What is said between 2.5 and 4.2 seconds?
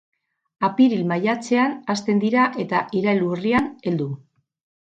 eta iraila-urrian heldu.